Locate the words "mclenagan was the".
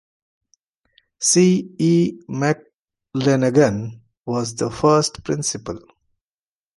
2.27-4.71